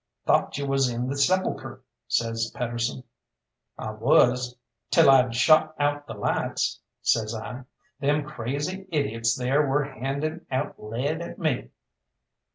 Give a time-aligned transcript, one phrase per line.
[0.25, 3.03] "Thought you was in the 'Sepulchre'!" says Pedersen.
[3.77, 4.57] "I was
[4.89, 7.65] till I'd shot out the lights," says I;
[7.99, 11.69] "them crazy idiots there were handing out lead at me."